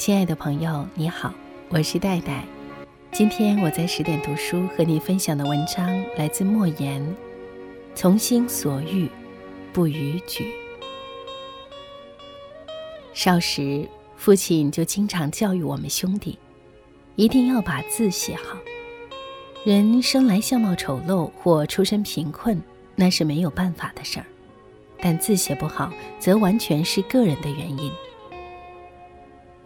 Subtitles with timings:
[0.00, 1.30] 亲爱的朋友，你好，
[1.68, 2.42] 我是戴戴。
[3.12, 5.86] 今天我在十点读书和你分享的文章
[6.16, 7.02] 来自莫言，
[7.94, 9.10] 《从心所欲
[9.74, 10.44] 不逾矩》。
[13.12, 13.86] 少时，
[14.16, 16.38] 父亲就经常教育我们兄弟，
[17.14, 18.56] 一定要把字写好。
[19.64, 22.58] 人生来相貌丑陋或出身贫困，
[22.96, 24.24] 那是没有办法的事儿，
[25.02, 27.92] 但字写不好，则完全是个人的原因。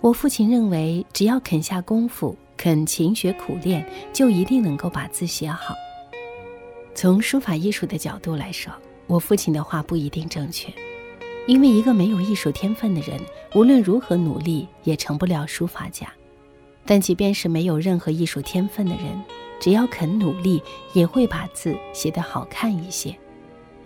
[0.05, 5.75] 我父亲认为，只要肯下功夫、肯勤学苦练，就一定能够把字写好。
[6.95, 8.71] 从书法艺术的角度来说，
[9.07, 10.71] 我父亲的话不一定正确，
[11.47, 13.19] 因为一个没有艺术天分的人，
[13.55, 16.13] 无论如何努力也成不了书法家。
[16.85, 19.25] 但即便是没有任何艺术天分的人，
[19.59, 20.63] 只要肯努力，
[20.93, 23.17] 也会把字写得好看一些。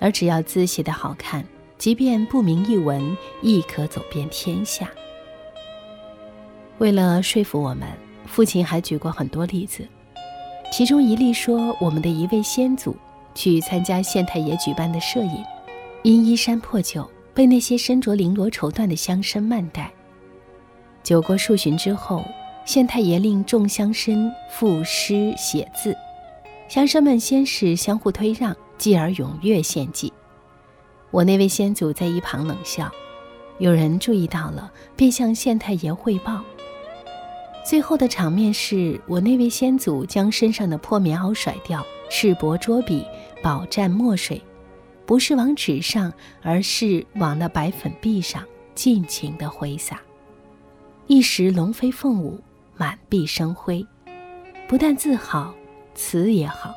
[0.00, 1.46] 而只要字写得好看，
[1.78, 4.90] 即便不明一文，亦可走遍天下。
[6.78, 7.88] 为了说服我们，
[8.24, 9.86] 父亲还举过很多例子，
[10.72, 12.96] 其中一例说，我们的一位先祖
[13.34, 15.44] 去参加县太爷举办的摄影，
[16.04, 19.92] 因衣衫破旧，被那些身着绫罗绸缎的乡绅慢待。
[21.02, 22.24] 酒过数巡之后，
[22.64, 25.96] 县太爷令众乡绅赋诗写字，
[26.68, 30.12] 乡绅们先是相互推让，继而踊跃献计。
[31.10, 32.88] 我那位先祖在一旁冷笑，
[33.58, 36.40] 有人注意到了，便向县太爷汇报。
[37.68, 43.04] 最后的场面是我那位先祖将身上的破棉袄甩掉，赤膊捉笔，
[43.42, 44.42] 饱蘸墨水，
[45.04, 48.42] 不是往纸上，而是往那白粉壁上
[48.74, 50.00] 尽情地挥洒。
[51.08, 52.40] 一时龙飞凤舞，
[52.74, 53.86] 满壁生辉，
[54.66, 55.54] 不但字好，
[55.94, 56.72] 词也好，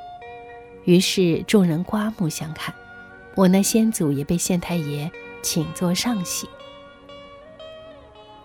[0.84, 2.76] 于是众人刮目相看。
[3.38, 5.10] 我那先祖也被县太爷
[5.42, 6.50] 请坐上席。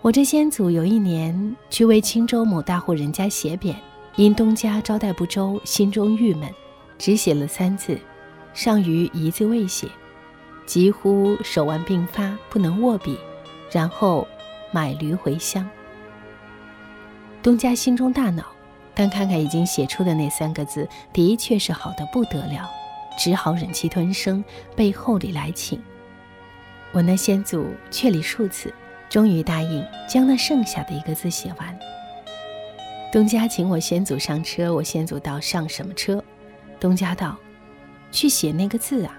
[0.03, 3.75] 我这先祖有一年去为青州某大户人家写匾，
[4.15, 6.49] 因东家招待不周，心中郁闷，
[6.97, 7.99] 只写了三字，
[8.55, 9.89] 上余一字未写，
[10.65, 13.19] 几乎手腕病发，不能握笔，
[13.73, 14.29] 然后
[14.71, 15.69] 买驴回乡。
[17.43, 18.47] 东家心中大恼，
[18.95, 22.71] 但看看已经写出的那三个字，的确是好的不得了，
[23.19, 24.45] 只好忍气吞声，
[24.77, 25.83] 背后里来请。
[26.93, 28.73] 我那先祖却理数次。
[29.09, 31.79] 终于答应将那剩下的一个字写完。
[33.13, 36.23] 东家请我先祖上车，我先祖道：“上什么车？”
[36.79, 37.37] 东家道
[38.11, 39.19] ：“去写那个字啊。”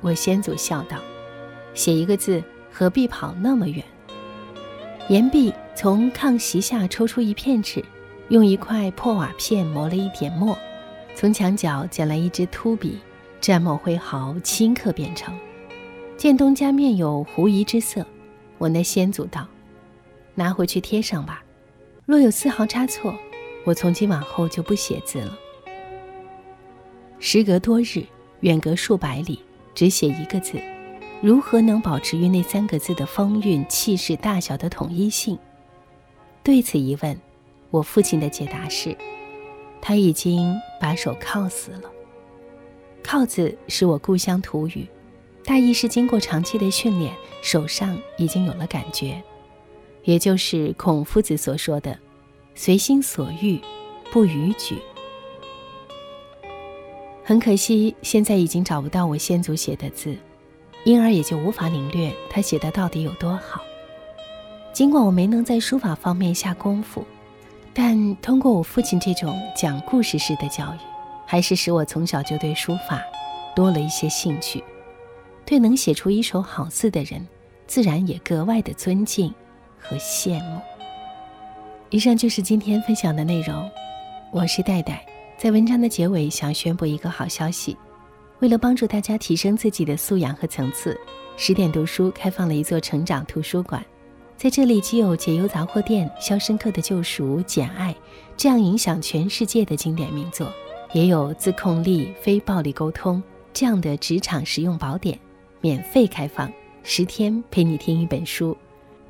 [0.00, 0.98] 我先祖笑道
[1.74, 2.42] ：“写一个字
[2.72, 3.84] 何必跑那么远？”
[5.08, 7.84] 言毕，从炕席下抽出一片纸，
[8.28, 10.58] 用一块破瓦片磨了一点墨，
[11.14, 12.98] 从墙角捡来一支秃笔，
[13.40, 15.32] 蘸墨挥毫，顷刻便成。
[16.16, 18.04] 见东家面有狐疑之色。
[18.58, 19.46] 我那先祖道
[20.34, 21.42] ：“拿回去贴上吧，
[22.04, 23.14] 若有丝毫差错，
[23.64, 25.38] 我从今往后就不写字了。”
[27.18, 28.04] 时隔多日，
[28.40, 29.42] 远隔数百里，
[29.74, 30.60] 只写一个字，
[31.22, 35.38] 如何能保持于那三个字的风韵、气势、大小的统一性？
[36.42, 37.18] 对此疑问，
[37.70, 38.96] 我父亲的解答是：
[39.80, 41.90] 他已经把手铐死了。
[43.02, 44.86] 铐字是我故乡土语。
[45.46, 49.22] 大意是经过长期的训练，手上已经有了感觉，
[50.02, 51.96] 也就是孔夫子所说的
[52.56, 53.60] “随心所欲，
[54.10, 54.76] 不逾矩”。
[57.22, 60.16] 很可惜，现在已经找不到我先祖写的字，
[60.82, 63.62] 因而也就无法领略他写的到底有多好。
[64.72, 67.04] 尽管我没能在书法方面下功夫，
[67.72, 70.78] 但通过我父亲这种讲故事式的教育，
[71.24, 73.00] 还是使我从小就对书法
[73.54, 74.62] 多了一些兴趣。
[75.46, 77.24] 对能写出一手好字的人，
[77.68, 79.32] 自然也格外的尊敬
[79.78, 80.60] 和羡慕。
[81.90, 83.70] 以上就是今天分享的内容，
[84.32, 85.06] 我是戴戴。
[85.38, 87.76] 在文章的结尾，想宣布一个好消息：
[88.40, 90.98] 为了帮助大家提升自己的素养和层次，
[91.36, 93.84] 十点读书开放了一座成长图书馆。
[94.36, 97.92] 在这里，既有《解忧杂货店》《肖申克的救赎》《简爱》
[98.36, 100.52] 这样影响全世界的经典名作，
[100.92, 103.18] 也有《自控力》《非暴力沟通》
[103.52, 105.16] 这样的职场实用宝典。
[105.66, 106.48] 免费开放
[106.84, 108.56] 十天，陪你听一本书。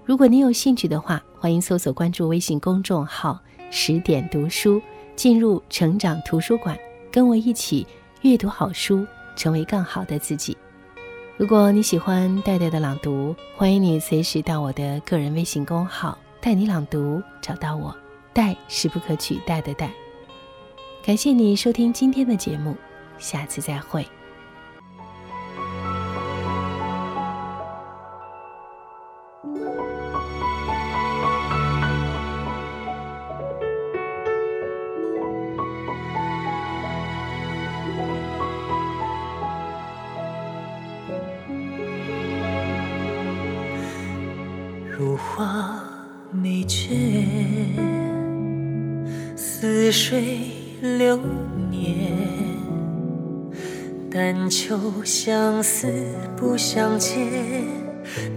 [0.06, 3.38] 如果你有兴趣的话，欢迎搜索关注微信公众号
[3.70, 4.80] “十点读书”，
[5.14, 6.74] 进入成长图书馆，
[7.12, 7.86] 跟我一起
[8.22, 9.06] 阅读好书，
[9.36, 10.56] 成为更好的自己。
[11.36, 17.94] 如果你喜欢戴戴的朗读，欢迎你随时到我的个人微信公号“带你朗读”找到我。
[18.32, 19.90] 戴是不可取代的戴。
[21.04, 22.74] 感谢你收听今天的节目，
[23.18, 24.08] 下次再会。
[44.98, 45.82] 如花
[46.30, 47.24] 美眷，
[49.36, 50.38] 似水
[50.80, 51.18] 流
[51.70, 52.16] 年。
[54.10, 55.92] 但求相思
[56.36, 57.18] 不相见，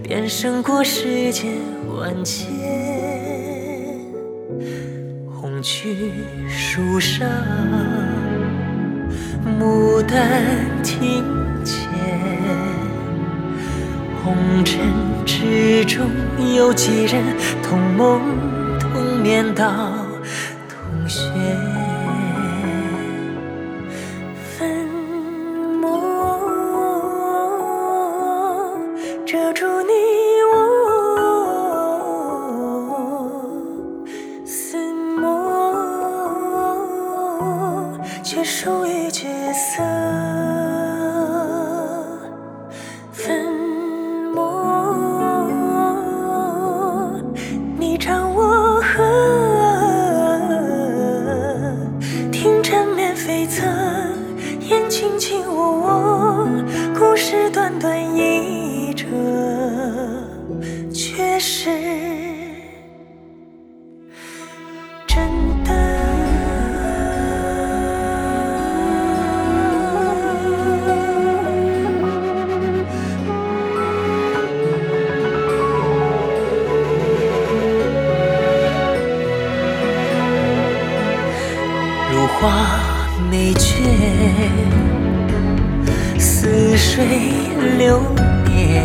[0.02, 1.50] 便胜过世间
[1.88, 2.46] 万千。
[5.30, 6.12] 红去
[6.46, 7.26] 树上，
[9.58, 11.49] 牡丹亭。
[14.30, 14.78] 红尘
[15.26, 16.08] 之中
[16.54, 17.20] 有几人
[17.64, 18.20] 同梦
[18.78, 19.66] 同眠到
[20.68, 20.78] 同
[21.08, 21.24] 穴？
[24.56, 24.86] 粉
[25.80, 25.98] 墨？
[29.26, 29.90] 遮住你
[30.52, 30.54] 我
[34.46, 34.78] 似
[35.20, 35.28] 梦，
[38.22, 39.09] 却属于
[52.42, 53.60] 听缠绵悱恻，
[54.66, 55.69] 言情情我
[86.92, 87.06] 水
[87.78, 88.02] 流
[88.46, 88.84] 年。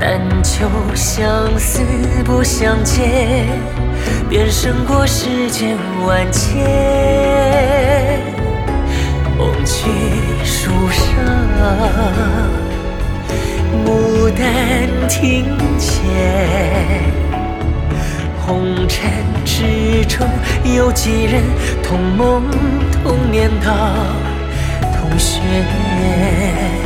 [0.00, 1.80] 但求相思
[2.24, 3.46] 不相见，
[4.28, 6.66] 便胜过世间万千。
[9.38, 9.88] 红菊
[10.44, 11.04] 树上，
[13.84, 16.02] 牡丹亭前，
[18.44, 19.08] 红尘
[19.44, 20.26] 之中
[20.64, 21.44] 有几人
[21.80, 22.42] 同梦
[23.04, 23.70] 同年到
[25.08, 26.85] 同轩？